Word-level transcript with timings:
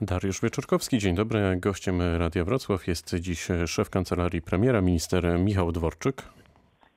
Dariusz 0.00 0.40
Wieczorkowski, 0.40 0.98
dzień 0.98 1.14
dobry. 1.14 1.56
Gościem 1.60 2.02
Radia 2.18 2.44
Wrocław 2.44 2.86
jest 2.86 3.14
dziś 3.14 3.48
szef 3.66 3.90
kancelarii 3.90 4.42
premiera, 4.42 4.80
minister 4.80 5.38
Michał 5.38 5.72
Dworczyk. 5.72 6.22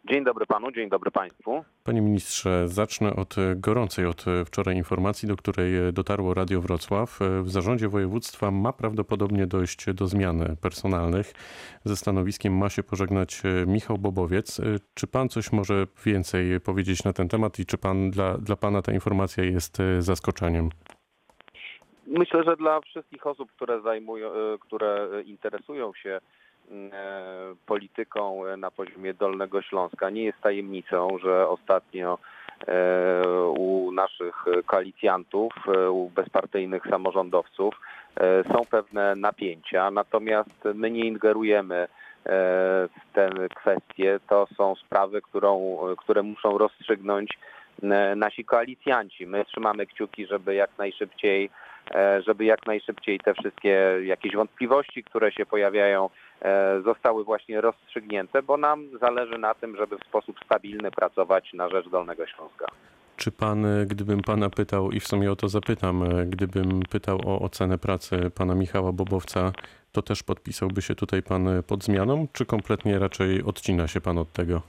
Dzień 0.10 0.24
dobry 0.24 0.46
panu, 0.46 0.72
dzień 0.72 0.90
dobry 0.90 1.12
państwu. 1.12 1.64
Panie 1.84 2.02
ministrze, 2.02 2.68
zacznę 2.68 3.16
od 3.16 3.36
gorącej 3.56 4.06
od 4.06 4.26
wczoraj 4.46 4.76
informacji, 4.76 5.28
do 5.28 5.36
której 5.36 5.94
dotarło 5.94 6.34
Radio 6.34 6.62
Wrocław. 6.62 7.20
W 7.44 7.50
zarządzie 7.50 7.90
województwa 7.90 8.52
ma 8.52 8.74
prawdopodobnie 8.74 9.48
dojść 9.48 9.94
do 9.94 10.08
zmian 10.08 10.56
personalnych. 10.62 11.34
Ze 11.86 11.96
stanowiskiem 11.96 12.58
ma 12.58 12.70
się 12.70 12.84
pożegnać 12.84 13.42
Michał 13.68 13.98
Bobowiec. 13.98 14.62
Czy 14.94 15.08
pan 15.08 15.30
coś 15.30 15.52
może 15.52 15.88
więcej 16.06 16.60
powiedzieć 16.60 17.04
na 17.04 17.14
ten 17.14 17.30
temat 17.30 17.60
i 17.60 17.66
czy 17.66 17.78
pan, 17.78 18.12
dla, 18.12 18.38
dla 18.38 18.56
pana 18.56 18.82
ta 18.82 18.92
informacja 18.92 19.44
jest 19.44 19.78
zaskoczeniem? 20.00 20.70
Myślę, 22.10 22.44
że 22.44 22.58
dla 22.58 22.82
wszystkich 22.82 23.28
osób, 23.28 23.52
które 23.52 23.82
zajmują, 23.82 24.32
które 24.60 25.08
interesują 25.26 25.94
się 25.94 26.20
polityką 27.66 28.42
na 28.58 28.72
poziomie 28.72 29.14
Dolnego 29.14 29.62
Śląska, 29.62 30.10
nie 30.10 30.24
jest 30.24 30.42
tajemnicą, 30.42 31.18
że 31.18 31.48
ostatnio 31.48 32.18
u 33.58 33.92
naszych 33.92 34.46
koalicjantów, 34.66 35.54
u 35.92 36.10
bezpartyjnych 36.10 36.84
samorządowców 36.90 37.82
są 38.52 38.62
pewne 38.72 39.16
napięcia, 39.16 39.92
natomiast 39.92 40.64
my 40.74 40.92
nie 40.92 41.06
ingerujemy 41.06 41.88
w 42.90 43.14
te 43.14 43.30
kwestie. 43.56 44.20
To 44.30 44.48
są 44.58 44.76
sprawy, 44.76 45.22
którą, 45.22 45.78
które 45.98 46.24
muszą 46.24 46.58
rozstrzygnąć 46.58 47.40
nasi 48.16 48.46
koalicjanci. 48.46 49.28
My 49.28 49.46
trzymamy 49.46 49.86
kciuki, 49.86 50.26
żeby 50.26 50.56
jak 50.56 50.70
najszybciej 50.78 51.50
żeby 52.26 52.46
jak 52.46 52.66
najszybciej 52.66 53.20
te 53.20 53.34
wszystkie 53.34 54.00
jakieś 54.04 54.36
wątpliwości, 54.36 55.04
które 55.04 55.32
się 55.32 55.46
pojawiają, 55.46 56.10
zostały 56.84 57.24
właśnie 57.24 57.62
rozstrzygnięte, 57.62 58.42
bo 58.42 58.58
nam 58.58 58.88
zależy 59.00 59.38
na 59.38 59.54
tym, 59.54 59.76
żeby 59.78 59.98
w 59.98 60.04
sposób 60.04 60.36
stabilny 60.46 60.92
pracować 60.92 61.54
na 61.54 61.70
rzecz 61.70 61.90
Dolnego 61.90 62.28
Śląska. 62.28 62.66
Czy 63.18 63.32
pan, 63.32 63.66
gdybym 63.88 64.22
pana 64.22 64.50
pytał, 64.50 64.92
i 64.92 65.00
w 65.00 65.08
sumie 65.08 65.32
o 65.32 65.36
to 65.36 65.48
zapytam, 65.48 66.04
gdybym 66.28 66.82
pytał 66.92 67.20
o 67.26 67.40
ocenę 67.40 67.78
pracy 67.78 68.32
pana 68.38 68.56
Michała 68.56 68.92
Bobowca, 68.92 69.52
to 69.92 70.02
też 70.02 70.24
podpisałby 70.24 70.82
się 70.82 70.96
tutaj 70.96 71.24
pan 71.24 71.64
pod 71.68 71.84
zmianą, 71.84 72.28
czy 72.34 72.46
kompletnie 72.46 73.00
raczej 73.00 73.44
odcina 73.44 73.88
się 73.88 74.02
pan 74.02 74.18
od 74.18 74.32
tego? 74.32 74.62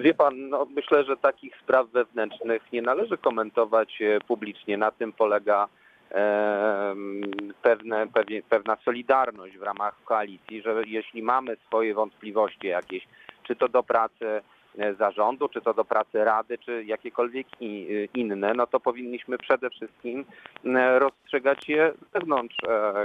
Wie 0.00 0.14
pan, 0.14 0.48
no 0.48 0.66
myślę, 0.74 1.04
że 1.04 1.16
takich 1.16 1.56
spraw 1.62 1.88
wewnętrznych 1.88 2.72
nie 2.72 2.82
należy 2.82 3.18
komentować 3.18 3.98
publicznie. 4.28 4.78
Na 4.78 4.90
tym 4.90 5.12
polega 5.12 5.68
pewne, 7.62 8.06
pewna 8.48 8.76
solidarność 8.76 9.58
w 9.58 9.62
ramach 9.62 10.04
koalicji, 10.04 10.62
że 10.62 10.82
jeśli 10.86 11.22
mamy 11.22 11.56
swoje 11.66 11.94
wątpliwości 11.94 12.66
jakieś, 12.66 13.06
czy 13.42 13.56
to 13.56 13.68
do 13.68 13.82
pracy 13.82 14.42
zarządu, 14.98 15.48
czy 15.48 15.60
to 15.60 15.74
do 15.74 15.84
pracy 15.84 16.24
rady, 16.24 16.58
czy 16.58 16.84
jakiekolwiek 16.84 17.46
inne, 18.14 18.52
no 18.54 18.66
to 18.66 18.80
powinniśmy 18.80 19.38
przede 19.38 19.70
wszystkim 19.70 20.24
rozstrzygać 20.98 21.68
je 21.68 21.92
wewnątrz 22.12 22.56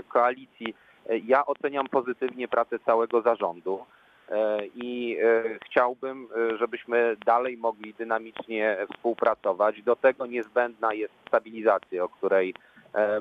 koalicji. 0.08 0.76
Ja 1.26 1.46
oceniam 1.46 1.88
pozytywnie 1.88 2.48
pracę 2.48 2.80
całego 2.80 3.22
zarządu 3.22 3.86
i 4.76 5.18
chciałbym, 5.66 6.28
żebyśmy 6.60 7.16
dalej 7.26 7.58
mogli 7.58 7.94
dynamicznie 7.94 8.78
współpracować. 8.94 9.82
Do 9.82 9.96
tego 9.96 10.26
niezbędna 10.26 10.94
jest 10.94 11.14
stabilizacja, 11.28 12.04
o 12.04 12.10
której 12.10 12.54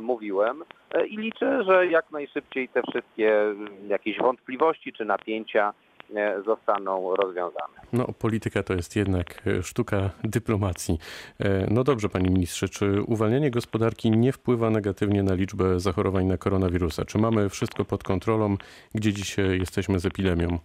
mówiłem 0.00 0.64
i 1.08 1.16
liczę, 1.16 1.64
że 1.64 1.86
jak 1.86 2.10
najszybciej 2.10 2.68
te 2.68 2.82
wszystkie 2.82 3.54
jakieś 3.88 4.18
wątpliwości 4.18 4.92
czy 4.92 5.04
napięcia 5.04 5.72
zostaną 6.46 7.16
rozwiązane. 7.16 7.74
No, 7.92 8.06
polityka 8.18 8.62
to 8.62 8.74
jest 8.74 8.96
jednak 8.96 9.42
sztuka 9.62 10.10
dyplomacji. 10.24 10.98
No 11.70 11.84
dobrze, 11.84 12.08
panie 12.08 12.30
ministrze, 12.30 12.68
czy 12.68 13.02
uwalnianie 13.02 13.50
gospodarki 13.50 14.10
nie 14.10 14.32
wpływa 14.32 14.70
negatywnie 14.70 15.22
na 15.22 15.34
liczbę 15.34 15.80
zachorowań 15.80 16.24
na 16.26 16.38
koronawirusa? 16.38 17.04
Czy 17.04 17.18
mamy 17.18 17.48
wszystko 17.48 17.84
pod 17.84 18.02
kontrolą, 18.02 18.56
gdzie 18.94 19.12
dziś 19.12 19.36
jesteśmy 19.38 19.98
z 19.98 20.06
epidemią? 20.06 20.58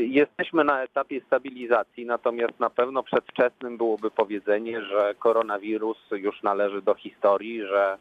Jesteśmy 0.00 0.64
na 0.64 0.82
etapie 0.82 1.20
stabilizacji, 1.20 2.06
natomiast 2.06 2.60
na 2.60 2.70
pewno 2.70 3.02
przedwczesnym 3.02 3.76
byłoby 3.76 4.10
powiedzenie, 4.10 4.82
że 4.82 5.14
koronawirus 5.18 5.98
już 6.10 6.42
należy 6.42 6.82
do 6.82 6.94
historii, 6.94 7.62
że 7.62 7.98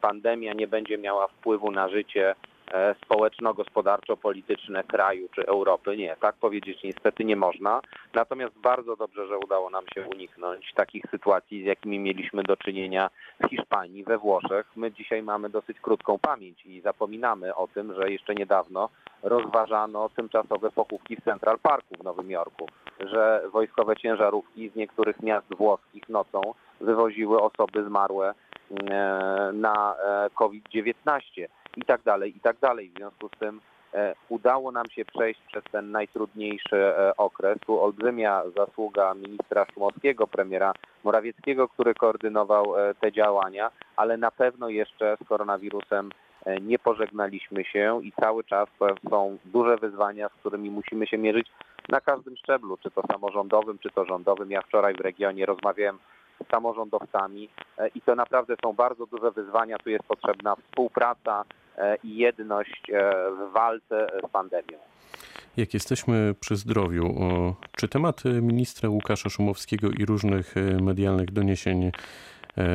pandemia 0.00 0.52
nie 0.52 0.68
będzie 0.68 0.98
miała 0.98 1.28
wpływu 1.28 1.70
na 1.70 1.88
życie 1.88 2.34
społeczno-gospodarczo-polityczne 3.04 4.84
kraju 4.84 5.28
czy 5.34 5.46
Europy. 5.46 5.96
Nie, 5.96 6.16
tak 6.20 6.36
powiedzieć 6.36 6.82
niestety 6.82 7.24
nie 7.24 7.36
można. 7.36 7.80
Natomiast 8.14 8.58
bardzo 8.58 8.96
dobrze, 8.96 9.26
że 9.26 9.38
udało 9.38 9.70
nam 9.70 9.84
się 9.94 10.06
uniknąć 10.14 10.72
takich 10.74 11.04
sytuacji, 11.10 11.62
z 11.62 11.66
jakimi 11.66 11.98
mieliśmy 11.98 12.42
do 12.42 12.56
czynienia 12.56 13.10
w 13.44 13.48
Hiszpanii, 13.48 14.04
we 14.04 14.18
Włoszech. 14.18 14.66
My 14.76 14.92
dzisiaj 14.92 15.22
mamy 15.22 15.50
dosyć 15.50 15.80
krótką 15.80 16.18
pamięć 16.18 16.66
i 16.66 16.80
zapominamy 16.80 17.54
o 17.54 17.68
tym, 17.68 17.94
że 17.94 18.10
jeszcze 18.10 18.34
niedawno 18.34 18.88
rozważano 19.22 20.08
tymczasowe 20.08 20.70
pochówki 20.70 21.16
w 21.16 21.24
Central 21.24 21.58
Parku 21.58 21.94
w 22.00 22.04
Nowym 22.04 22.30
Jorku, 22.30 22.66
że 23.00 23.42
wojskowe 23.52 23.96
ciężarówki 23.96 24.68
z 24.68 24.76
niektórych 24.76 25.22
miast 25.22 25.54
włoskich 25.54 26.08
nocą 26.08 26.40
wywoziły 26.80 27.42
osoby 27.42 27.84
zmarłe 27.84 28.34
na 29.52 29.94
COVID-19 30.34 31.46
i 31.76 31.82
tak 31.82 32.02
dalej, 32.02 32.36
i 32.36 32.40
tak 32.40 32.58
dalej. 32.58 32.88
W 32.88 32.98
związku 32.98 33.28
z 33.28 33.38
tym 33.38 33.60
udało 34.28 34.72
nam 34.72 34.86
się 34.90 35.04
przejść 35.04 35.40
przez 35.46 35.64
ten 35.64 35.90
najtrudniejszy 35.90 36.92
okres. 37.16 37.58
Tu 37.66 37.80
olbrzymia 37.82 38.42
zasługa 38.56 39.14
ministra 39.14 39.66
Szumowskiego, 39.74 40.26
premiera 40.26 40.72
Morawieckiego, 41.04 41.68
który 41.68 41.94
koordynował 41.94 42.74
te 43.00 43.12
działania, 43.12 43.70
ale 43.96 44.16
na 44.16 44.30
pewno 44.30 44.68
jeszcze 44.68 45.16
z 45.24 45.28
koronawirusem 45.28 46.10
nie 46.60 46.78
pożegnaliśmy 46.78 47.64
się 47.64 48.00
i 48.02 48.12
cały 48.12 48.44
czas 48.44 48.68
są 49.10 49.38
duże 49.44 49.76
wyzwania, 49.76 50.28
z 50.28 50.32
którymi 50.32 50.70
musimy 50.70 51.06
się 51.06 51.18
mierzyć 51.18 51.48
na 51.88 52.00
każdym 52.00 52.36
szczeblu, 52.36 52.76
czy 52.76 52.90
to 52.90 53.02
samorządowym, 53.12 53.78
czy 53.78 53.90
to 53.90 54.04
rządowym. 54.04 54.50
Ja 54.50 54.62
wczoraj 54.62 54.94
w 54.94 55.00
regionie 55.00 55.46
rozmawiałem 55.46 55.98
z 56.44 56.50
samorządowcami 56.50 57.48
i 57.94 58.00
to 58.00 58.14
naprawdę 58.14 58.54
są 58.62 58.72
bardzo 58.72 59.06
duże 59.06 59.30
wyzwania. 59.30 59.78
Tu 59.78 59.90
jest 59.90 60.04
potrzebna 60.04 60.56
współpraca 60.56 61.44
i 62.04 62.16
jedność 62.16 62.82
w 63.32 63.52
walce 63.52 64.06
z 64.28 64.30
pandemią. 64.30 64.78
Jak 65.56 65.74
jesteśmy 65.74 66.34
przy 66.40 66.56
zdrowiu, 66.56 67.14
czy 67.76 67.88
temat 67.88 68.22
ministra 68.42 68.88
Łukasza 68.88 69.28
Szumowskiego 69.28 69.88
i 69.98 70.04
różnych 70.04 70.54
medialnych 70.82 71.30
doniesień 71.30 71.90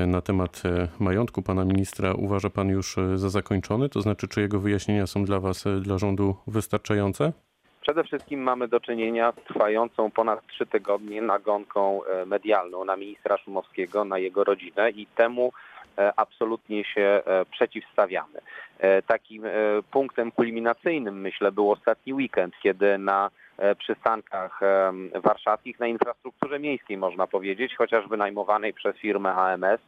na 0.07 0.21
temat 0.21 0.63
majątku 0.99 1.41
pana 1.41 1.65
ministra 1.65 2.13
uważa 2.13 2.49
pan 2.49 2.69
już 2.69 2.95
za 3.15 3.29
zakończony? 3.29 3.89
To 3.89 4.01
znaczy, 4.01 4.27
czy 4.27 4.41
jego 4.41 4.59
wyjaśnienia 4.59 5.07
są 5.07 5.25
dla 5.25 5.39
was, 5.39 5.65
dla 5.81 5.97
rządu 5.97 6.35
wystarczające? 6.47 7.33
Przede 7.81 8.03
wszystkim 8.03 8.43
mamy 8.43 8.67
do 8.67 8.79
czynienia 8.79 9.31
z 9.31 9.47
trwającą 9.47 10.11
ponad 10.11 10.47
trzy 10.47 10.65
tygodnie 10.65 11.21
nagonką 11.21 12.01
medialną 12.25 12.85
na 12.85 12.95
ministra 12.95 13.37
Szumowskiego, 13.37 14.05
na 14.05 14.17
jego 14.17 14.43
rodzinę 14.43 14.89
i 14.89 15.07
temu 15.07 15.51
absolutnie 16.15 16.83
się 16.83 17.21
przeciwstawiamy. 17.51 18.39
Takim 19.07 19.43
punktem 19.91 20.31
kulminacyjnym, 20.31 21.21
myślę, 21.21 21.51
był 21.51 21.71
ostatni 21.71 22.13
weekend, 22.13 22.53
kiedy 22.63 22.97
na 22.97 23.29
przystankach 23.77 24.59
warszawskich, 25.15 25.79
na 25.79 25.87
infrastrukturze 25.87 26.59
miejskiej, 26.59 26.97
można 26.97 27.27
powiedzieć, 27.27 27.75
chociaż 27.75 28.07
wynajmowanej 28.07 28.73
przez 28.73 28.95
firmę 28.95 29.33
AMS, 29.33 29.81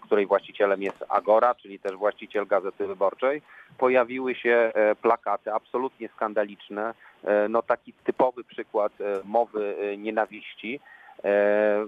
której 0.00 0.26
właścicielem 0.26 0.82
jest 0.82 1.04
Agora, 1.08 1.54
czyli 1.54 1.78
też 1.78 1.92
właściciel 1.92 2.46
Gazety 2.46 2.86
Wyborczej, 2.86 3.42
pojawiły 3.78 4.34
się 4.34 4.72
plakaty 5.02 5.52
absolutnie 5.52 6.08
skandaliczne, 6.08 6.94
no 7.48 7.62
taki 7.62 7.92
typowy 8.04 8.44
przykład 8.44 8.92
mowy 9.24 9.94
nienawiści 9.98 10.80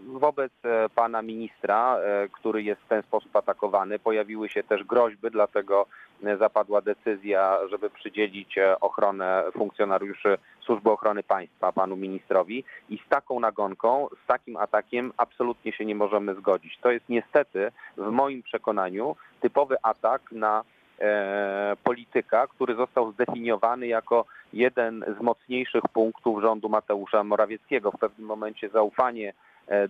wobec 0.07 0.53
pana 0.95 1.23
ministra, 1.23 1.99
który 2.33 2.63
jest 2.63 2.81
w 2.81 2.89
ten 2.89 3.03
sposób 3.03 3.37
atakowany. 3.37 3.99
Pojawiły 3.99 4.49
się 4.49 4.63
też 4.63 4.85
groźby, 4.85 5.31
dlatego 5.31 5.87
zapadła 6.39 6.81
decyzja, 6.81 7.59
żeby 7.71 7.91
przydzielić 7.91 8.59
ochronę 8.81 9.45
funkcjonariuszy 9.53 10.39
Służby 10.61 10.91
Ochrony 10.91 11.23
Państwa 11.23 11.73
panu 11.73 11.97
ministrowi 11.97 12.65
i 12.89 12.99
z 13.07 13.09
taką 13.09 13.41
nagonką, 13.41 14.09
z 14.25 14.27
takim 14.27 14.57
atakiem 14.57 15.13
absolutnie 15.17 15.73
się 15.73 15.85
nie 15.85 15.95
możemy 15.95 16.35
zgodzić. 16.35 16.79
To 16.83 16.91
jest 16.91 17.09
niestety 17.09 17.73
w 17.97 18.11
moim 18.11 18.43
przekonaniu 18.43 19.17
typowy 19.41 19.77
atak 19.83 20.33
na 20.33 20.65
polityka, 21.85 22.47
który 22.47 22.75
został 22.75 23.13
zdefiniowany 23.13 23.87
jako 23.87 24.25
jeden 24.53 25.05
z 25.19 25.23
mocniejszych 25.23 25.83
punktów 25.93 26.43
rządu 26.43 26.69
Mateusza 26.69 27.25
Morawieckiego. 27.25 27.91
W 27.91 27.99
pewnym 27.99 28.27
momencie 28.27 28.69
zaufanie 28.69 29.29
e, 29.29 29.35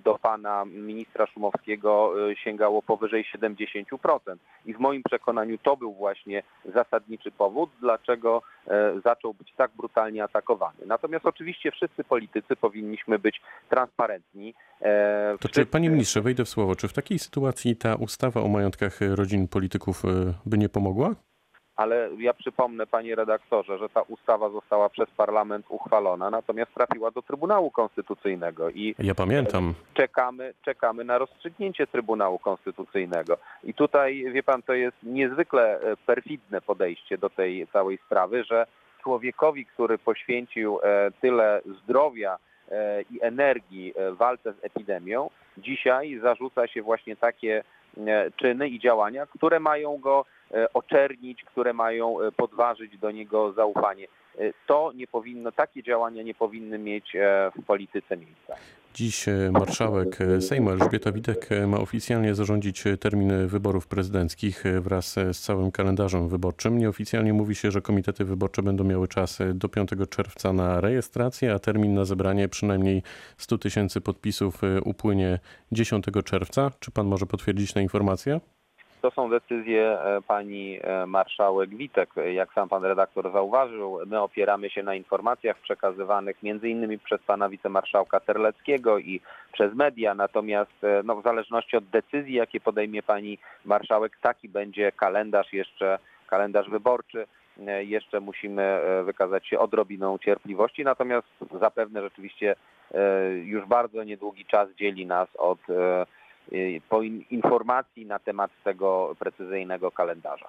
do 0.05 0.19
pana 0.19 0.65
ministra 0.65 1.27
Szumowskiego 1.27 2.15
e, 2.31 2.37
sięgało 2.37 2.83
powyżej 2.83 3.25
70%. 3.35 4.37
I 4.67 4.75
w 4.75 4.79
moim 4.79 5.03
przekonaniu 5.03 5.59
to 5.59 5.77
był 5.77 5.93
właśnie 5.93 6.43
zasadniczy 6.75 7.31
powód, 7.31 7.71
dlaczego 7.81 8.43
e, 8.67 9.01
zaczął 9.05 9.35
być 9.35 9.53
tak 9.57 9.71
brutalnie 9.77 10.25
atakowany. 10.25 10.87
Natomiast 10.87 11.27
oczywiście 11.27 11.71
wszyscy 11.71 12.05
politycy 12.05 12.57
powinniśmy 12.57 13.19
być 13.19 13.41
transparentni. 13.69 14.55
E, 14.81 15.37
To 15.41 15.49
czy, 15.49 15.67
panie 15.67 15.91
ministrze, 15.91 16.21
wejdę 16.21 16.45
w 16.45 16.49
słowo, 16.49 16.77
czy 16.77 16.89
w 16.89 16.93
takiej 16.93 17.19
sytuacji 17.19 17.77
ta 17.77 17.95
ustawa 17.95 18.41
o 18.41 18.49
majątkach 18.49 19.03
e, 19.03 19.17
rodzin 19.17 19.49
polityków 19.49 20.05
e, 20.05 20.09
by 20.47 20.59
nie 20.59 20.69
pomogła? 20.69 21.15
Ale 21.77 22.11
ja 22.19 22.35
przypomnę, 22.35 22.87
panie 22.87 23.15
redaktorze, 23.15 23.79
że 23.79 23.89
ta 23.89 24.03
ustawa 24.03 24.51
została 24.51 24.89
przez 24.89 25.11
parlament 25.11 25.67
uchwalona, 25.69 26.31
natomiast 26.31 26.75
trafiła 26.75 27.11
do 27.11 27.23
Trybunału 27.23 27.71
Konstytucyjnego 27.71 28.71
i 28.71 28.95
Ja 28.99 29.15
pamiętam. 29.15 29.75
czekamy, 29.95 30.55
czekamy 30.65 31.05
na 31.05 31.19
rozstrzygnięcie 31.19 31.87
Trybunału 31.87 32.39
Konstytucyjnego. 32.39 33.37
I 33.65 33.75
tutaj, 33.75 34.25
wie 34.33 34.43
pan, 34.43 34.63
to 34.63 34.73
jest 34.75 34.97
niezwykle 35.03 35.81
e, 35.81 35.97
perfidne 35.97 36.61
podejście 36.61 37.19
do 37.19 37.31
tej 37.31 37.67
całej 37.73 37.99
sprawy, 38.07 38.45
że 38.45 38.67
człowiekowi, 39.03 39.67
który 39.67 39.99
poświęcił 39.99 40.79
e, 40.83 41.11
tyle 41.21 41.61
zdrowia 41.83 42.39
e, 42.71 43.03
i 43.03 43.23
energii 43.23 43.95
w 44.13 44.17
walce 44.17 44.53
z 44.53 44.65
epidemią, 44.65 45.31
dzisiaj 45.59 46.19
zarzuca 46.23 46.67
się 46.67 46.83
właśnie 46.83 47.17
takie 47.17 47.65
czyny 48.37 48.69
i 48.69 48.81
działania, 48.81 49.27
które 49.27 49.61
mają 49.61 49.99
go 49.99 50.25
oczernić, 50.75 51.45
które 51.45 51.73
mają 51.73 52.21
e, 52.21 52.33
podważyć 52.33 52.99
do 52.99 53.11
niego 53.11 53.53
zaufanie. 53.53 54.07
E, 54.39 54.53
To 54.67 54.93
nie 54.95 55.07
powinno, 55.07 55.53
takie 55.53 55.83
działania 55.83 56.23
nie 56.23 56.35
powinny 56.35 56.79
mieć 56.79 57.17
e, 57.17 57.51
w 57.59 57.65
polityce 57.65 58.17
miejsca. 58.17 58.55
Dziś 58.95 59.29
e, 59.29 59.51
marszałek 59.53 60.21
e, 60.21 60.41
Sejmu 60.41 60.71
Elżbieta 60.71 61.13
Witek 61.13 61.53
e, 61.53 61.67
ma 61.67 61.79
oficjalnie 61.79 62.35
zarządzić 62.35 62.87
e, 62.87 62.97
termin 62.97 63.47
wyborów 63.47 63.87
prezydenckich 63.87 64.67
e, 64.67 64.81
wraz 64.81 65.19
e, 65.19 65.35
z 65.35 65.41
całym 65.41 65.71
kalendarzem 65.71 66.29
wyborczym. 66.29 66.79
Nieoficjalnie 66.79 67.33
mówi 67.33 67.55
się, 67.55 67.71
że 67.71 67.81
komitety 67.83 68.25
wyborcze 68.25 68.63
będą 68.63 68.85
miały 68.85 69.09
czas 69.09 69.41
e, 69.41 69.55
do 69.55 69.69
5 69.69 69.91
czerwca 70.11 70.53
na 70.53 70.81
rejestrację, 70.81 71.55
a 71.55 71.59
termin 71.59 71.95
na 71.95 72.05
zebranie 72.05 72.49
przynajmniej 72.49 73.03
100 73.37 73.59
tysięcy 73.59 74.01
podpisów 74.01 74.65
e, 74.65 74.81
upłynie 74.81 75.39
10 75.73 76.05
czerwca. 76.25 76.71
Czy 76.81 76.91
pan 76.91 77.07
może 77.07 77.27
potwierdzić 77.27 77.73
tę 77.73 77.83
informację? 77.83 78.41
To 79.03 79.11
są 79.11 79.31
decyzje 79.31 79.99
e, 80.01 80.23
pani 80.29 80.79
e, 80.83 81.07
marszałek 81.07 81.71
Witek. 81.71 82.11
Jak 82.33 82.53
sam 82.53 82.69
pan 82.69 82.85
redaktor 82.85 83.33
zauważył, 83.33 83.99
my 84.07 84.21
opieramy 84.21 84.71
się 84.71 84.83
na 84.83 84.95
informacjach 84.95 85.59
przekazywanych 85.59 86.37
innymi 86.43 86.99
przez 86.99 87.23
pana 87.23 87.49
wicemarszałka 87.49 88.21
Terleckiego 88.21 88.99
i 88.99 89.21
przez 89.53 89.75
media, 89.75 90.15
natomiast 90.15 90.85
e, 90.85 91.03
no, 91.05 91.17
w 91.17 91.23
zależności 91.23 91.77
od 91.77 91.85
decyzji, 91.85 92.35
jakie 92.35 92.61
podejmie 92.61 93.03
pani 93.03 93.39
marszałek, 93.65 94.19
taki 94.21 94.49
będzie 94.49 94.93
kalendarz 94.93 95.53
jeszcze, 95.53 95.99
kalendarz 96.27 96.71
wyborczy. 96.71 97.27
Jeszcze 97.81 98.21
musimy 98.21 98.81
wykazać 99.05 99.49
się 99.49 99.59
odrobiną 99.59 100.19
cierpliwości, 100.19 100.85
natomiast 100.85 101.27
zapewne 101.61 102.03
rzeczywiście 102.03 102.57
już 103.45 103.67
bardzo 103.67 104.05
niedługi 104.05 104.45
czas 104.45 104.69
dzieli 104.71 105.07
nas 105.07 105.29
od 105.37 105.59
po 106.89 107.03
in- 107.03 107.25
informacji 107.31 108.07
na 108.07 108.19
temat 108.19 108.51
tego 108.65 109.17
precyzyjnego 109.19 109.91
kalendarza. 109.91 110.49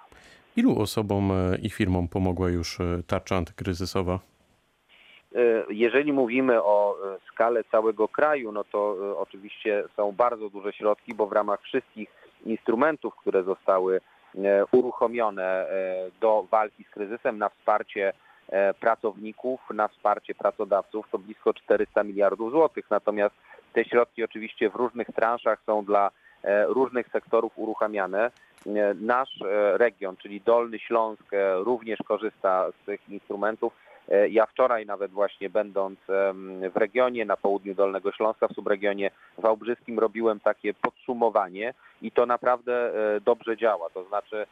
Ilu 0.55 0.79
osobom 0.79 1.31
e, 1.31 1.57
i 1.61 1.69
firmom 1.69 2.07
pomogła 2.07 2.49
już 2.49 2.79
e, 2.79 3.03
tarcza 3.07 3.35
antykryzysowa? 3.35 4.19
Y, 5.35 5.63
Jeżeli 5.69 6.13
mówimy 6.13 6.63
o 6.63 6.95
y, 7.15 7.19
skalę 7.31 7.63
całego 7.63 8.07
kraju, 8.07 8.51
no 8.51 8.63
to 8.63 8.95
y, 9.11 9.17
oczywiście 9.17 9.83
są 9.95 10.11
bardzo 10.11 10.49
duże 10.49 10.73
środki, 10.73 11.13
bo 11.13 11.27
w 11.27 11.31
ramach 11.31 11.61
wszystkich 11.61 12.09
instrumentów, 12.45 13.15
które 13.15 13.43
zostały 13.43 14.01
e, 14.35 14.65
uruchomione 14.71 15.43
e, 15.43 15.67
do 16.21 16.45
walki 16.51 16.83
z 16.83 16.89
kryzysem 16.89 17.37
na 17.37 17.49
wsparcie 17.49 18.13
e, 18.49 18.73
pracowników, 18.73 19.59
na 19.73 19.87
wsparcie 19.87 20.35
pracodawców, 20.35 21.05
to 21.11 21.17
blisko 21.19 21.53
400 21.53 22.03
miliardów 22.03 22.51
złotych. 22.51 22.85
Natomiast 22.89 23.35
te 23.73 23.85
środki 23.85 24.23
oczywiście 24.23 24.69
w 24.69 24.75
różnych 24.75 25.07
transzach 25.07 25.59
są 25.65 25.85
dla 25.85 26.11
e, 26.43 26.65
różnych 26.65 27.07
sektorów 27.07 27.53
uruchamiane. 27.55 28.31
E, 28.65 28.93
Nasz 28.93 29.41
e, 29.41 29.77
region, 29.77 30.17
czyli 30.17 30.41
Dolny 30.41 30.79
Śląsk, 30.79 31.23
również 31.57 31.99
korzysta 32.07 32.71
z 32.71 32.85
tych 32.85 33.09
instrumentów. 33.09 33.73
Ja 34.29 34.45
wczoraj 34.45 34.85
nawet 34.85 35.11
właśnie 35.11 35.49
będąc 35.49 35.99
w 36.73 36.77
regionie 36.77 37.25
na 37.25 37.37
południu 37.37 37.75
Dolnego 37.75 38.11
Śląska, 38.11 38.47
w 38.47 38.53
subregionie 38.53 39.11
wałbrzyskim 39.37 39.99
robiłem 39.99 40.39
takie 40.39 40.73
podsumowanie 40.73 41.73
i 42.01 42.11
to 42.11 42.25
naprawdę 42.25 42.91
dobrze 43.25 43.57
działa. 43.57 43.89
To 43.89 44.03
znaczy 44.03 44.45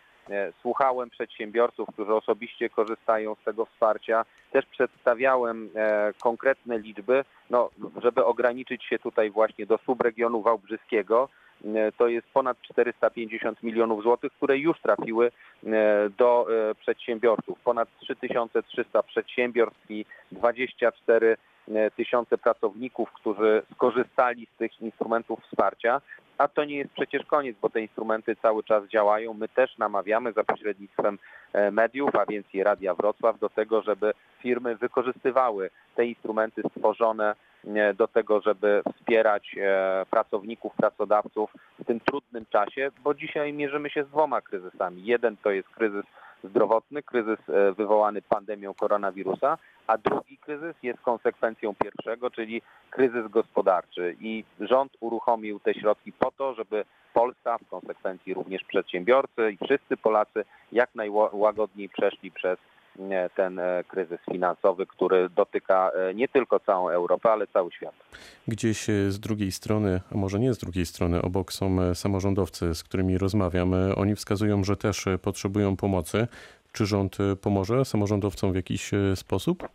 słuchałem 0.61 1.09
przedsiębiorców, 1.09 1.89
którzy 1.93 2.13
osobiście 2.13 2.69
korzystają 2.69 3.35
z 3.35 3.43
tego 3.45 3.65
wsparcia. 3.65 4.25
Też 4.51 4.65
przedstawiałem 4.65 5.69
e, 5.75 6.13
konkretne 6.21 6.79
liczby, 6.79 7.23
no, 7.49 7.69
żeby 8.03 8.25
ograniczyć 8.25 8.83
się 8.85 8.99
tutaj 8.99 9.31
właśnie 9.31 9.65
do 9.65 9.77
subregionu 9.77 10.41
wałbrzyskiego. 10.41 11.29
E, 11.65 11.91
To 11.91 12.07
jest 12.07 12.27
ponad 12.33 12.61
450 12.61 13.63
milionów 13.63 14.03
złotych, 14.03 14.33
które 14.33 14.57
już 14.57 14.81
trafiły 14.81 15.31
e, 15.65 16.09
do 16.17 16.47
e, 16.69 16.75
przedsiębiorców. 16.75 17.59
Ponad 17.59 17.89
3300 18.01 19.03
przedsiębiorstw 19.03 19.91
i 19.91 20.05
24 20.31 21.27
e, 21.27 21.50
tysiące 21.95 22.37
pracowników, 22.37 23.11
którzy 23.11 23.63
skorzystali 23.73 24.47
z 24.55 24.57
tych 24.57 24.81
instrumentów 24.81 25.39
wsparcia. 25.43 26.01
A 26.37 26.47
to 26.47 26.65
nie 26.65 26.77
jest 26.77 26.91
przecież 26.91 27.25
koniec, 27.25 27.57
bo 27.61 27.69
te 27.69 27.81
instrumenty 27.81 28.35
cały 28.35 28.63
czas 28.63 28.87
działają. 28.87 29.33
My 29.33 29.47
też 29.47 29.77
namawiamy 29.77 30.33
za 30.33 30.43
pośrednictwem 30.43 31.19
e, 31.53 31.71
mediów, 31.71 32.15
a 32.15 32.25
więc 32.25 32.47
i 32.53 32.63
Radia 32.63 32.95
Wrocław, 32.95 33.39
do 33.39 33.49
tego, 33.49 33.81
żeby 33.81 34.13
firmy 34.39 34.75
wykorzystywały 34.75 35.69
te 35.95 36.05
instrumenty 36.05 36.61
stworzone 36.75 37.35
e, 37.65 37.93
do 37.93 38.07
tego, 38.07 38.41
żeby 38.41 38.81
wspierać 38.95 39.55
e, 39.57 40.05
pracowników, 40.09 40.75
pracodawców 40.75 41.51
w 41.79 41.85
tym 41.85 41.99
trudnym 41.99 42.45
czasie, 42.45 42.91
bo 43.03 43.13
dzisiaj 43.13 43.53
mierzymy 43.53 43.89
się 43.89 44.03
z 44.03 44.07
dwoma 44.07 44.41
kryzysami. 44.41 45.05
Jeden 45.05 45.37
to 45.37 45.51
jest 45.51 45.69
kryzys 45.69 46.05
zdrowotny, 46.43 47.03
kryzys 47.03 47.39
e, 47.49 47.71
wywołany 47.71 48.21
pandemią 48.21 48.73
koronawirusa, 48.73 49.57
a 49.87 49.97
drugi 49.97 50.37
kryzys 50.37 50.75
jest 50.83 51.01
konsekwencją 51.01 51.75
pierwszego, 51.75 52.31
czyli 52.31 52.61
kryzys 52.89 53.27
gospodarczy. 53.27 54.15
I 54.19 54.43
rząd 54.59 54.97
uruchomił 54.99 55.59
te 55.59 55.73
środki 55.73 56.11
po 56.11 56.31
to, 56.31 56.53
żeby 56.53 56.85
Polska, 57.13 57.57
w 57.57 57.69
konsekwencji 57.69 58.33
również 58.33 58.63
przedsiębiorcy 58.63 59.51
i 59.51 59.65
wszyscy 59.65 59.97
Polacy 59.97 60.45
jak 60.71 60.95
najłagodniej 60.95 61.89
przeszli 61.89 62.31
przez 62.31 62.57
ten 63.35 63.59
e, 63.59 63.83
kryzys 63.87 64.19
finansowy, 64.31 64.85
który 64.85 65.29
dotyka 65.29 65.91
e, 65.91 66.13
nie 66.13 66.27
tylko 66.27 66.59
całą 66.59 66.89
Europę, 66.89 67.31
ale 67.31 67.47
cały 67.47 67.71
świat. 67.71 67.93
Gdzieś 68.47 68.89
e, 68.89 69.11
z 69.11 69.19
drugiej 69.19 69.51
strony, 69.51 70.01
a 70.11 70.17
może 70.17 70.39
nie 70.39 70.53
z 70.53 70.57
drugiej 70.57 70.85
strony, 70.85 71.21
obok 71.21 71.53
są 71.53 71.95
samorządowcy, 71.95 72.75
z 72.75 72.83
którymi 72.83 73.17
rozmawiam. 73.17 73.73
Oni 73.95 74.15
wskazują, 74.15 74.63
że 74.63 74.77
też 74.77 75.05
potrzebują 75.21 75.77
pomocy. 75.77 76.27
Czy 76.71 76.85
rząd 76.85 77.17
pomoże 77.41 77.85
samorządowcom 77.85 78.51
w 78.51 78.55
jakiś 78.55 78.91
sposób? 79.15 79.67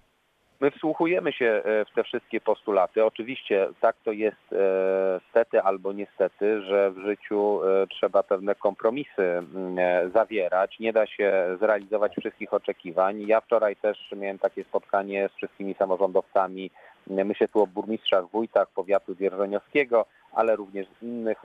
My 0.60 0.70
wsłuchujemy 0.70 1.32
się 1.32 1.46
e, 1.46 1.84
w 1.84 1.94
te 1.94 2.04
wszystkie 2.04 2.40
postulaty. 2.40 3.04
Oczywiście 3.04 3.68
tak 3.80 3.96
to 4.04 4.12
jest 4.12 4.52
e, 4.52 5.20
stety 5.30 5.62
albo 5.62 5.92
niestety, 5.92 6.62
że 6.62 6.90
w 6.90 6.98
życiu 6.98 7.60
e, 7.64 7.86
trzeba 7.86 8.22
pewne 8.22 8.54
kompromisy 8.54 9.22
mm, 9.22 9.76
zawierać. 10.14 10.78
Nie 10.78 10.92
da 10.92 11.06
się 11.06 11.56
zrealizować 11.60 12.16
wszystkich 12.16 12.54
oczekiwań. 12.54 13.22
Ja 13.26 13.40
wczoraj 13.40 13.76
też 13.76 14.12
miałem 14.16 14.38
takie 14.38 14.64
spotkanie 14.64 15.28
z 15.32 15.36
wszystkimi 15.36 15.74
samorządowcami. 15.74 16.70
Myślę 17.06 17.48
tu 17.48 17.62
o 17.62 17.66
burmistrzach, 17.66 18.30
wójtach 18.30 18.68
powiatu 18.70 19.14
dzierżoniowskiego, 19.14 20.06
ale 20.32 20.56
również 20.56 20.86
z 20.88 21.02
innych 21.02 21.42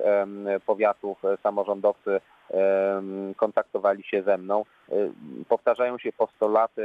powiatów 0.65 1.21
samorządowcy 1.43 2.21
kontaktowali 3.35 4.03
się 4.03 4.23
ze 4.23 4.37
mną. 4.37 4.65
Powtarzają 5.49 5.97
się 5.97 6.13
postulaty 6.13 6.83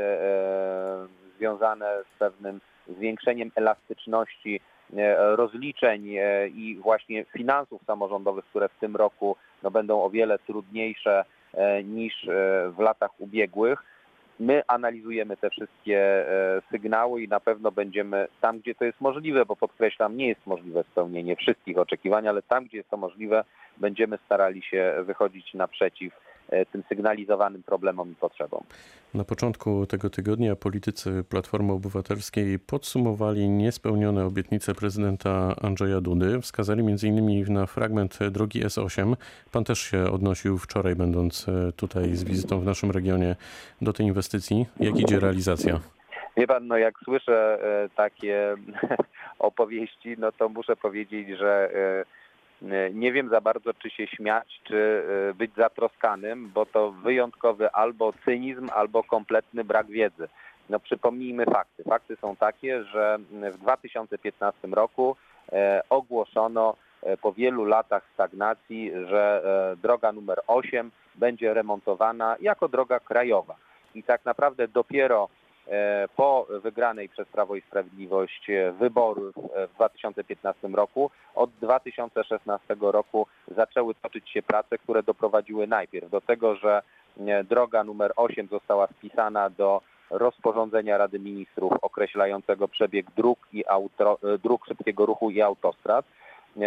związane 1.39 2.03
z 2.15 2.19
pewnym 2.19 2.61
zwiększeniem 2.89 3.51
elastyczności 3.55 4.61
e, 4.97 5.37
rozliczeń 5.37 6.17
e, 6.17 6.49
i 6.49 6.77
właśnie 6.77 7.25
finansów 7.25 7.83
samorządowych, 7.87 8.45
które 8.45 8.69
w 8.69 8.81
tym 8.81 8.97
roku 8.97 9.37
no, 9.63 9.71
będą 9.71 10.03
o 10.03 10.11
wiele 10.11 10.39
trudniejsze 10.39 11.25
e, 11.55 11.85
niż 11.85 12.27
w 12.71 12.79
latach 12.79 13.11
ubiegłych. 13.21 13.83
My 14.41 14.63
analizujemy 14.67 15.37
te 15.37 15.51
wszystkie 15.51 16.27
sygnały 16.71 17.23
i 17.23 17.29
na 17.29 17.41
pewno 17.41 17.73
będziemy 17.73 18.29
tam, 18.41 18.59
gdzie 18.59 18.75
to 18.75 18.85
jest 18.85 19.01
możliwe, 19.01 19.47
bo 19.47 19.57
podkreślam, 19.57 20.17
nie 20.17 20.29
jest 20.29 20.47
możliwe 20.47 20.85
spełnienie 20.93 21.37
wszystkich 21.37 21.79
oczekiwań, 21.79 22.29
ale 22.29 22.43
tam, 22.43 22.65
gdzie 22.65 22.77
jest 22.77 22.91
to 22.91 22.97
możliwe, 22.97 23.45
będziemy 23.77 24.19
starali 24.27 24.63
się 24.63 24.95
wychodzić 25.05 25.55
naprzeciw 25.55 26.13
tym 26.73 26.83
sygnalizowanym 26.89 27.63
problemom 27.63 28.13
i 28.13 28.15
potrzebom. 28.15 28.65
Na 29.15 29.25
początku 29.25 29.87
tego 29.87 30.11
tygodnia 30.11 30.57
politycy 30.57 31.25
Platformy 31.29 31.73
Obywatelskiej 31.73 32.59
podsumowali 32.59 33.49
niespełnione 33.49 34.25
obietnice 34.25 34.75
prezydenta 34.75 35.55
Andrzeja 35.63 36.01
Dudy. 36.01 36.41
Wskazali 36.41 36.81
m.in. 36.81 37.53
na 37.53 37.67
fragment 37.67 38.19
drogi 38.31 38.65
S8. 38.65 39.17
Pan 39.53 39.65
też 39.65 39.79
się 39.79 40.11
odnosił 40.11 40.59
wczoraj, 40.59 40.97
będąc 40.97 41.49
e, 41.49 41.73
tutaj 41.73 42.15
z 42.15 42.25
wizytą 42.25 42.61
w 42.61 42.65
naszym 42.65 42.91
regionie 42.91 43.37
do 43.83 43.93
tej 43.93 44.07
inwestycji. 44.07 44.67
Jak 44.81 44.97
idzie 44.97 45.21
realizacja? 45.21 45.81
Wie 46.37 46.47
pan, 46.47 46.67
no 46.67 46.77
jak 46.77 46.95
słyszę 47.05 47.59
e, 47.63 47.89
takie 47.89 48.55
opowieści, 49.39 50.17
no 50.19 50.33
to 50.33 50.49
muszę 50.49 50.77
powiedzieć, 50.77 51.29
że 51.39 51.71
e, 51.75 52.05
nie 52.93 53.13
wiem 53.13 53.29
za 53.29 53.41
bardzo, 53.41 53.75
czy 53.75 53.91
się 53.91 54.07
śmiać, 54.07 54.61
czy 54.65 55.05
e, 55.31 55.35
być 55.35 55.51
zatroskanym, 55.57 56.51
bo 56.55 56.67
to 56.67 56.91
wyjątkowy 56.93 57.71
albo 57.71 58.13
cynizm, 58.25 58.69
albo 58.75 59.05
kompletny 59.05 59.65
brak 59.65 59.87
wiedzy. 59.87 60.29
No 60.71 60.81
przypomnijmy 60.81 61.45
fakty. 61.45 61.85
Fakty 61.85 62.17
są 62.17 62.37
takie, 62.37 62.85
że 62.85 63.19
w 63.31 63.59
2015 63.59 64.69
roku 64.69 65.17
ogłoszono 65.91 66.77
po 67.23 67.33
wielu 67.33 67.65
latach 67.65 68.03
stagnacji, 68.15 68.93
że 69.09 69.43
droga 69.83 70.13
numer 70.13 70.41
8 70.47 70.91
będzie 71.15 71.55
remontowana 71.55 72.37
jako 72.41 72.69
droga 72.69 73.01
krajowa. 73.01 73.57
I 73.95 74.03
tak 74.03 74.25
naprawdę 74.25 74.69
dopiero 74.69 75.29
E, 75.29 75.36
po 76.17 76.47
wygranej 76.63 77.09
przez 77.09 77.29
Prawo 77.29 77.57
i 77.57 77.61
Sprawiedliwość 77.61 78.51
e, 78.51 78.73
wyborów 78.73 79.35
w 79.69 79.75
2015 79.75 80.69
roku. 80.69 81.11
Od 81.35 81.51
2016 81.51 82.77
roku 82.81 83.27
zaczęły 83.49 83.95
toczyć 83.95 84.31
się 84.31 84.43
prace, 84.43 84.79
które 84.79 85.03
doprowadziły 85.03 85.67
najpierw 85.67 86.11
do 86.11 86.21
tego, 86.21 86.57
że 86.57 86.83
e, 87.21 87.45
droga 87.45 87.85
numer 87.85 88.13
8 88.17 88.49
została 88.49 88.87
wpisana 88.87 89.51
do 89.51 89.81
rozporządzenia 90.11 90.99
Rady 90.99 91.19
Ministrów 91.19 91.73
określającego 91.83 92.69
przebieg 92.69 93.07
dróg, 93.17 93.39
i 93.53 93.65
auto, 93.69 94.19
dróg 94.43 94.67
szybkiego 94.67 95.07
ruchu 95.07 95.31
i 95.31 95.43
autostrad. 95.43 96.07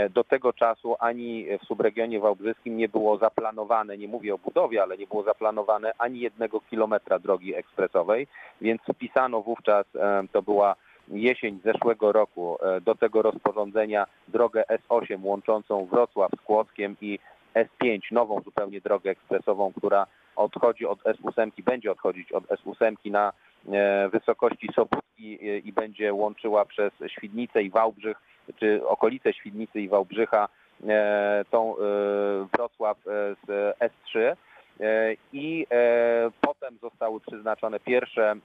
Do 0.09 0.23
tego 0.23 0.53
czasu 0.53 0.95
ani 0.99 1.45
w 1.61 1.65
subregionie 1.65 2.19
wałbrzyskim 2.19 2.77
nie 2.77 2.89
było 2.89 3.17
zaplanowane, 3.17 3.97
nie 3.97 4.07
mówię 4.07 4.33
o 4.33 4.37
budowie, 4.37 4.83
ale 4.83 4.97
nie 4.97 5.07
było 5.07 5.23
zaplanowane 5.23 5.91
ani 5.97 6.19
jednego 6.19 6.61
kilometra 6.61 7.19
drogi 7.19 7.55
ekspresowej, 7.55 8.27
więc 8.61 8.81
wpisano 8.81 9.41
wówczas, 9.41 9.85
to 10.31 10.41
była 10.41 10.75
jesień 11.11 11.59
zeszłego 11.63 12.11
roku, 12.11 12.57
e, 12.61 12.81
do 12.81 12.95
tego 12.95 13.21
rozporządzenia 13.21 14.05
drogę 14.27 14.63
S8 14.69 15.23
łączącą 15.23 15.85
Wrocław 15.85 16.31
z 16.31 16.41
Kłodzkiem 16.41 16.95
i 17.01 17.19
S5, 17.55 17.99
nową 18.11 18.41
zupełnie 18.41 18.81
drogę 18.81 19.11
ekspresową, 19.11 19.73
która 19.73 20.07
odchodzi 20.35 20.85
od 20.85 21.03
S8, 21.03 21.63
będzie 21.63 21.91
odchodzić 21.91 22.31
od 22.31 22.43
S8 22.43 23.11
na 23.11 23.33
e, 23.71 24.09
wysokości 24.09 24.69
Sobótki 24.75 25.39
e, 25.41 25.57
i 25.57 25.73
będzie 25.73 26.13
łączyła 26.13 26.65
przez 26.65 26.93
Świdnicę 27.07 27.63
i 27.63 27.69
Wałbrzych 27.69 28.17
czy 28.59 28.87
okolice 28.87 29.33
Świdnicy 29.33 29.81
i 29.81 29.89
Wałbrzycha 29.89 30.47
e, 30.87 31.45
tą 31.51 31.75
e, 31.75 31.79
Wrocław 32.53 32.97
e, 32.97 33.35
z 33.47 33.77
S3 33.77 34.35
i 35.33 35.67
potem 36.41 36.77
zostały 36.81 37.19
przyznaczone 37.19 37.79
pierwsze 37.79 38.35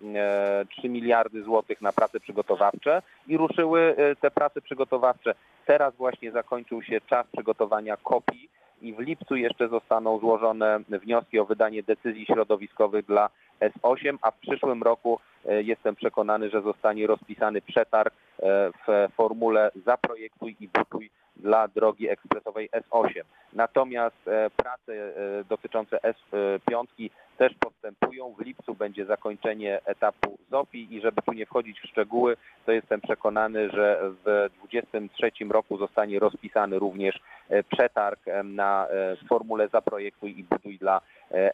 3 0.78 0.88
miliardy 0.88 1.42
złotych 1.42 1.80
na 1.80 1.92
prace 1.92 2.20
przygotowawcze 2.20 3.02
i 3.26 3.36
ruszyły 3.36 3.96
te 4.20 4.30
prace 4.30 4.60
przygotowawcze. 4.60 5.34
Teraz 5.66 5.94
właśnie 5.96 6.32
zakończył 6.32 6.82
się 6.82 7.00
czas 7.00 7.26
przygotowania 7.32 7.96
kopii 7.96 8.48
i 8.82 8.94
w 8.94 8.98
lipcu 8.98 9.36
jeszcze 9.36 9.68
zostaną 9.68 10.18
złożone 10.18 10.80
wnioski 10.88 11.38
o 11.38 11.44
wydanie 11.44 11.82
decyzji 11.82 12.26
środowiskowych 12.26 13.06
dla 13.06 13.28
S8, 13.70 14.18
a 14.22 14.30
w 14.30 14.38
przyszłym 14.38 14.82
roku 14.82 15.20
jestem 15.44 15.94
przekonany, 15.96 16.50
że 16.50 16.62
zostanie 16.62 17.06
rozpisany 17.06 17.62
przetarg 17.62 18.14
E, 18.42 18.70
w 18.86 19.12
formule 19.16 19.70
zaprojektuj 19.86 20.56
i 20.60 20.68
buduj 20.68 21.10
dla 21.36 21.68
drogi 21.68 22.08
ekspresowej 22.08 22.70
S8. 22.70 23.22
Natomiast 23.52 24.28
e, 24.28 24.50
prace 24.56 24.92
e, 24.92 25.44
dotyczące 25.48 25.98
S5 25.98 27.10
też 27.38 27.54
postępują. 27.60 28.34
W 28.38 28.40
lipcu 28.40 28.74
będzie 28.74 29.04
zakończenie 29.04 29.80
etapu 29.84 30.38
ZOPI 30.50 30.94
i 30.94 31.00
żeby 31.00 31.22
tu 31.22 31.32
nie 31.32 31.46
wchodzić 31.46 31.80
w 31.80 31.86
szczegóły, 31.86 32.36
to 32.66 32.72
jestem 32.72 33.00
przekonany, 33.00 33.70
że 33.70 33.98
w 34.02 34.50
2023 34.58 35.30
roku 35.50 35.78
zostanie 35.78 36.18
rozpisany 36.18 36.78
również 36.78 37.20
przetarg 37.72 38.20
na 38.44 38.86
formule 39.28 39.68
zaprojektuj 39.68 40.38
i 40.38 40.44
buduj 40.44 40.78
dla 40.78 41.00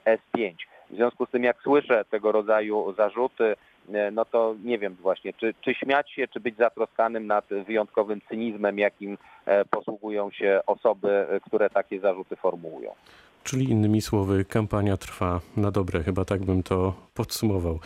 S5. 0.05 0.55
W 0.90 0.94
związku 0.94 1.26
z 1.26 1.30
tym, 1.30 1.44
jak 1.44 1.62
słyszę 1.62 2.04
tego 2.11 2.32
rodzaju 2.32 2.94
zarzuty, 2.97 3.56
E, 3.94 4.11
no 4.11 4.25
to 4.25 4.54
nie 4.64 4.78
wiem 4.78 4.94
właśnie, 4.94 5.32
czy, 5.32 5.54
czy 5.61 5.75
śmiać 5.75 6.11
się, 6.11 6.28
czy 6.28 6.40
być 6.40 6.56
zatroskanym 6.56 7.26
nad 7.26 7.44
wyjątkowym 7.66 8.20
cynizmem, 8.28 8.78
jakim 8.78 9.18
e, 9.47 9.64
posługują 9.64 10.30
się 10.30 10.61
osoby, 10.66 11.26
e, 11.30 11.40
które 11.40 11.70
takie 11.70 12.00
zarzuty 12.00 12.37
formułują. 12.37 12.90
Czyli 13.44 13.70
innymi 13.70 14.00
słowy, 14.00 14.44
kampania 14.44 14.97
trwa 14.97 15.40
na 15.56 15.70
dobre, 15.70 16.02
chyba 16.02 16.25
tak 16.25 16.40
bym 16.40 16.62
to 16.62 16.94
podsumował. 17.14 17.78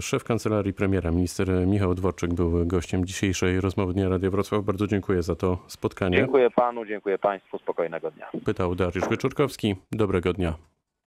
Szef 0.00 0.24
kancelarii 0.24 0.72
premiera, 0.72 1.10
minister 1.10 1.48
Michał 1.66 1.94
Dworczyk, 1.94 2.34
był 2.34 2.66
gościem 2.66 3.04
dzisiejszej 3.04 3.60
rozmowy 3.60 3.92
Dnia 3.92 4.08
Radia 4.08 4.30
Wrocław. 4.30 4.64
Bardzo 4.64 4.86
dziękuję 4.86 5.22
za 5.22 5.34
to 5.34 5.58
spotkanie. 5.66 6.16
Dziękuję 6.16 6.50
panu, 6.50 6.86
dziękuję 6.86 7.18
państwu, 7.18 7.58
spokojnego 7.58 8.10
dnia. 8.10 8.30
Pytał 8.44 8.74
Dariusz 8.74 9.08
Wieczorkowski. 9.08 9.74
Dobrego 9.92 10.32
dnia. 10.32 10.54